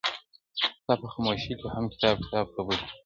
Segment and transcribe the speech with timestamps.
[0.79, 2.91] •ستا په خاموشۍ کي هم کتاب کتاب خبري دي,